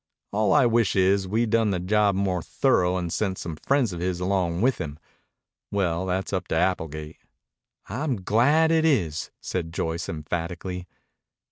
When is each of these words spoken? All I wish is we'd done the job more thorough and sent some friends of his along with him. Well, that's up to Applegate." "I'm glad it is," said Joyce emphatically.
All 0.31 0.51
I 0.51 0.65
wish 0.65 0.95
is 0.95 1.27
we'd 1.27 1.51
done 1.51 1.69
the 1.69 1.79
job 1.79 2.15
more 2.15 2.41
thorough 2.41 2.97
and 2.97 3.13
sent 3.13 3.37
some 3.37 3.55
friends 3.55 3.93
of 3.93 3.99
his 3.99 4.19
along 4.19 4.61
with 4.61 4.79
him. 4.79 4.97
Well, 5.69 6.07
that's 6.07 6.33
up 6.33 6.47
to 6.47 6.55
Applegate." 6.55 7.17
"I'm 7.87 8.23
glad 8.23 8.71
it 8.71 8.83
is," 8.83 9.29
said 9.41 9.71
Joyce 9.71 10.09
emphatically. 10.09 10.87